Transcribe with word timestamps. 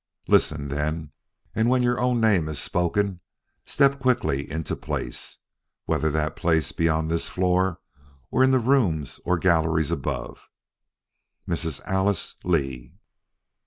Listen, 0.27 0.69
then, 0.69 1.11
and 1.53 1.69
when 1.69 1.83
your 1.83 1.99
own 1.99 2.19
name 2.19 2.49
is 2.49 2.57
spoken, 2.57 3.19
step 3.67 3.99
quickly 3.99 4.49
into 4.49 4.75
place, 4.75 5.37
whether 5.85 6.09
that 6.09 6.35
place 6.35 6.71
be 6.71 6.89
on 6.89 7.07
this 7.07 7.29
floor 7.29 7.79
or 8.31 8.43
in 8.43 8.49
the 8.49 8.57
rooms 8.57 9.21
or 9.25 9.37
galleries 9.37 9.91
above. 9.91 10.49
Mrs. 11.47 11.81
Alice 11.85 12.35
Lee!" 12.43 12.95